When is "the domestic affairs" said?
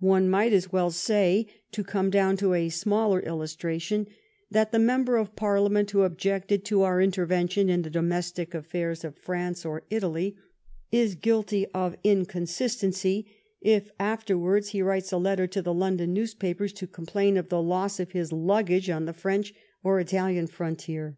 7.80-9.02